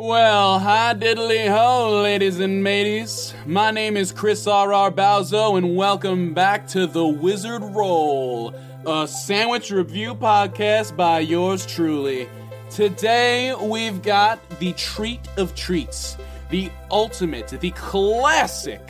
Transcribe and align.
Well, 0.00 0.60
hi 0.60 0.94
diddly 0.94 1.48
ho, 1.48 2.02
ladies 2.02 2.38
and 2.38 2.62
mateys. 2.62 3.34
My 3.46 3.72
name 3.72 3.96
is 3.96 4.12
Chris 4.12 4.46
R.R. 4.46 4.92
Balzo, 4.92 5.58
and 5.58 5.74
welcome 5.74 6.32
back 6.34 6.68
to 6.68 6.86
The 6.86 7.04
Wizard 7.04 7.64
Roll, 7.64 8.54
a 8.86 9.08
sandwich 9.08 9.72
review 9.72 10.14
podcast 10.14 10.96
by 10.96 11.18
yours 11.18 11.66
truly. 11.66 12.28
Today, 12.70 13.52
we've 13.60 14.00
got 14.00 14.38
the 14.60 14.72
treat 14.74 15.26
of 15.36 15.56
treats, 15.56 16.16
the 16.48 16.70
ultimate, 16.92 17.48
the 17.48 17.72
classic 17.72 18.88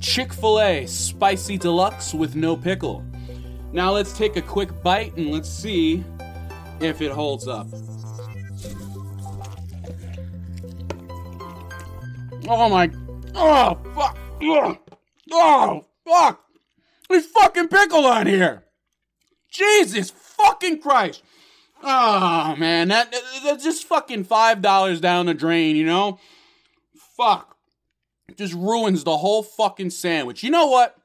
Chick 0.00 0.32
fil 0.32 0.60
A 0.60 0.84
Spicy 0.84 1.58
Deluxe 1.58 2.12
with 2.12 2.34
no 2.34 2.56
pickle. 2.56 3.04
Now, 3.72 3.92
let's 3.92 4.12
take 4.12 4.34
a 4.34 4.42
quick 4.42 4.82
bite 4.82 5.16
and 5.16 5.30
let's 5.30 5.48
see 5.48 6.02
if 6.80 7.00
it 7.00 7.12
holds 7.12 7.46
up. 7.46 7.68
Oh 12.52 12.68
my. 12.68 12.90
Oh, 13.32 13.78
fuck. 13.94 14.18
Ugh. 14.42 14.78
Oh, 15.30 15.86
fuck. 16.04 16.44
There's 17.08 17.26
fucking 17.26 17.68
pickle 17.68 18.04
on 18.04 18.26
here. 18.26 18.64
Jesus 19.52 20.10
fucking 20.10 20.80
Christ. 20.80 21.22
Oh, 21.80 22.56
man. 22.58 22.88
That, 22.88 23.14
that's 23.44 23.62
just 23.62 23.84
fucking 23.84 24.24
$5 24.24 25.00
down 25.00 25.26
the 25.26 25.34
drain, 25.34 25.76
you 25.76 25.86
know? 25.86 26.18
Fuck. 27.16 27.56
Just 28.36 28.54
ruins 28.54 29.04
the 29.04 29.18
whole 29.18 29.44
fucking 29.44 29.90
sandwich. 29.90 30.42
You 30.42 30.50
know 30.50 30.66
what? 30.66 30.96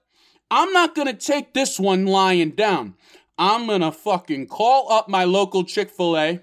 I'm 0.50 0.74
not 0.74 0.96
gonna 0.96 1.14
take 1.14 1.54
this 1.54 1.80
one 1.80 2.08
lying 2.08 2.52
down. 2.52 2.96
I'm 3.38 3.68
gonna 3.68 3.92
fucking 3.92 4.48
call 4.48 4.92
up 4.92 5.08
my 5.10 5.26
local 5.26 5.64
Chick 5.64 5.92
fil 5.92 6.18
A 6.18 6.42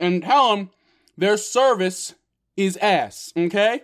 and 0.00 0.24
tell 0.24 0.56
them 0.56 0.70
their 1.16 1.36
service 1.36 2.14
is 2.56 2.76
ass, 2.78 3.32
okay? 3.36 3.82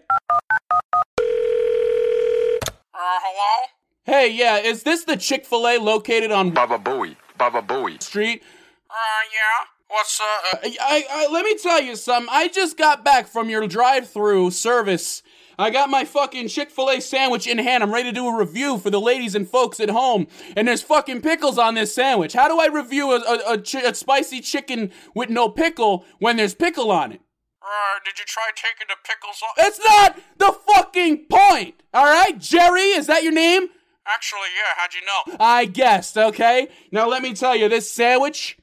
Uh, 2.95 2.96
hello? 3.23 3.67
Hey, 4.05 4.31
yeah, 4.33 4.59
is 4.59 4.83
this 4.85 5.05
the 5.05 5.17
Chick 5.17 5.47
fil 5.47 5.67
A 5.67 5.79
located 5.79 6.31
on 6.31 6.51
Baba 6.51 6.79
Booey. 6.79 7.17
Baba 7.39 7.61
Booey. 7.63 8.03
Street? 8.03 8.43
Uh, 8.89 8.95
yeah? 9.33 9.67
What's, 9.89 10.21
uh, 10.21 10.25
I, 10.63 10.77
I, 10.81 11.05
I- 11.11 11.33
let 11.33 11.45
me 11.45 11.57
tell 11.59 11.81
you 11.83 11.97
something. 11.97 12.29
I 12.33 12.49
just 12.49 12.77
got 12.77 13.05
back 13.05 13.27
from 13.29 13.49
your 13.51 13.67
drive 13.69 14.09
through 14.09 14.51
service. 14.53 15.23
I 15.59 15.71
got 15.71 15.89
my 15.89 16.05
fucking 16.05 16.49
Chick 16.49 16.71
fil 16.71 16.91
A 16.91 17.01
sandwich 17.01 17.47
in 17.47 17.59
hand. 17.59 17.83
I'm 17.83 17.93
ready 17.93 18.11
to 18.11 18.15
do 18.15 18.29
a 18.29 18.37
review 18.37 18.79
for 18.79 18.91
the 18.91 19.01
ladies 19.01 19.35
and 19.35 19.49
folks 19.49 19.81
at 19.81 19.89
home. 19.89 20.27
And 20.57 20.69
there's 20.69 20.83
fucking 20.83 21.23
pickles 21.23 21.57
on 21.59 21.75
this 21.75 21.95
sandwich. 21.95 22.35
How 22.35 22.47
do 22.49 22.59
I 22.61 22.67
review 22.67 23.13
a, 23.13 23.21
a, 23.21 23.53
a, 23.55 23.59
chi- 23.59 23.81
a 23.83 23.95
spicy 23.95 24.41
chicken 24.41 24.91
with 25.15 25.31
no 25.31 25.49
pickle 25.49 26.05
when 26.19 26.37
there's 26.37 26.55
pickle 26.55 26.91
on 26.91 27.13
it? 27.13 27.21
Uh, 27.67 27.99
did 28.05 28.19
you 28.19 28.25
try 28.25 28.51
taking 28.55 28.87
the 28.89 28.97
pickles 29.05 29.43
off? 29.43 29.55
It's 29.59 29.79
not 29.79 30.19
the 30.39 30.53
fucking 30.73 31.27
point! 31.29 31.83
Alright, 31.95 32.39
Jerry, 32.39 32.91
is 32.91 33.07
that 33.09 33.25
your 33.25 33.33
name? 33.33 33.69
Actually, 34.07 34.49
yeah, 34.55 34.75
how'd 34.77 34.95
you 34.95 35.01
know? 35.01 35.37
I 35.45 35.65
guessed, 35.65 36.17
okay? 36.17 36.69
Now 36.93 37.09
let 37.09 37.23
me 37.23 37.35
tell 37.35 37.57
you, 37.57 37.69
this 37.69 37.91
sandwich, 37.91 38.57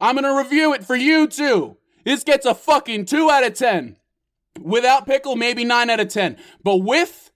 I'm 0.00 0.14
gonna 0.14 0.36
review 0.36 0.72
it 0.74 0.84
for 0.84 0.94
you 0.94 1.26
too. 1.26 1.76
This 2.04 2.22
gets 2.22 2.46
a 2.46 2.54
fucking 2.54 3.06
2 3.06 3.30
out 3.30 3.44
of 3.44 3.54
10. 3.54 3.96
Without 4.60 5.06
pickle, 5.06 5.34
maybe 5.34 5.64
9 5.64 5.90
out 5.90 5.98
of 5.98 6.08
10. 6.08 6.36
But 6.62 6.76
with, 6.76 7.32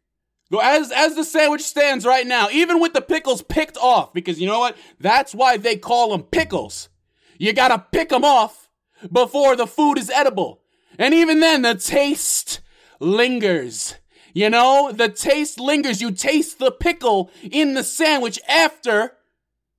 as, 0.63 0.93
as 0.93 1.17
the 1.17 1.25
sandwich 1.25 1.63
stands 1.63 2.07
right 2.07 2.27
now, 2.27 2.49
even 2.51 2.81
with 2.81 2.93
the 2.93 3.03
pickles 3.03 3.43
picked 3.43 3.77
off, 3.77 4.13
because 4.13 4.41
you 4.41 4.47
know 4.47 4.61
what? 4.61 4.77
That's 5.01 5.35
why 5.35 5.57
they 5.57 5.77
call 5.77 6.11
them 6.11 6.23
pickles. 6.23 6.89
You 7.37 7.53
gotta 7.53 7.85
pick 7.91 8.11
them 8.11 8.25
off 8.25 8.69
before 9.11 9.57
the 9.57 9.67
food 9.67 9.99
is 9.99 10.09
edible. 10.09 10.60
And 11.01 11.15
even 11.15 11.41
then, 11.41 11.63
the 11.63 11.75
taste 11.75 12.61
lingers. 13.01 13.97
You 14.35 14.51
know, 14.51 14.93
the 14.93 15.09
taste 15.09 15.59
lingers. 15.59 16.03
You 16.03 16.11
taste 16.11 16.59
the 16.59 16.71
pickle 16.71 17.31
in 17.43 17.73
the 17.73 17.83
sandwich 17.83 18.39
after 18.47 19.15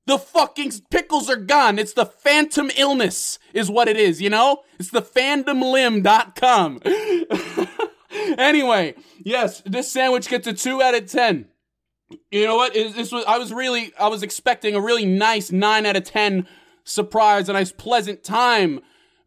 the 0.07 0.17
fucking 0.17 0.71
pickles 0.89 1.29
are 1.29 1.35
gone. 1.35 1.77
It's 1.77 1.93
the 1.93 2.07
phantom 2.07 2.71
illness, 2.75 3.37
is 3.53 3.69
what 3.69 3.87
it 3.87 3.97
is, 3.97 4.19
you 4.19 4.31
know? 4.31 4.63
It's 4.79 4.89
the 4.89 5.03
fandomlimb.com. 5.03 6.81
anyway, 8.39 8.95
yes, 9.19 9.61
this 9.61 9.91
sandwich 9.91 10.27
gets 10.27 10.47
a 10.47 10.53
2 10.53 10.81
out 10.81 10.95
of 10.95 11.05
10. 11.05 11.47
You 12.31 12.45
know 12.45 12.55
what? 12.55 12.73
This 12.73 13.11
was 13.11 13.23
I 13.25 13.37
was 13.37 13.53
really 13.53 13.93
I 13.97 14.09
was 14.09 14.23
expecting 14.23 14.75
a 14.75 14.81
really 14.81 15.05
nice 15.05 15.51
9 15.51 15.85
out 15.85 15.95
of 15.95 16.03
10 16.03 16.47
surprise, 16.83 17.47
a 17.47 17.53
nice 17.53 17.71
pleasant 17.71 18.23
time. 18.23 18.81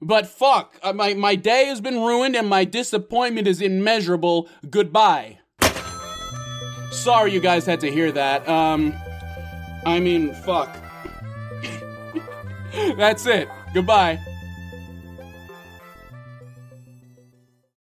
But 0.07 0.27
fuck, 0.27 0.79
uh, 0.83 0.93
my 0.93 1.15
my 1.15 1.35
day 1.35 1.65
has 1.65 1.81
been 1.81 1.99
ruined 2.01 2.37
and 2.37 2.47
my 2.47 2.65
disappointment 2.65 3.49
is 3.49 3.63
immeasurable. 3.63 4.49
Goodbye. 4.69 5.39
Sorry 6.93 7.33
you 7.33 7.41
guys 7.41 7.65
had 7.65 7.81
to 7.81 7.91
hear 7.91 8.13
that. 8.13 8.47
Um 8.47 8.95
I 9.87 10.01
mean, 10.01 10.35
fuck. 10.35 10.77
That's 12.97 13.27
it. 13.27 13.49
Goodbye. 13.73 14.19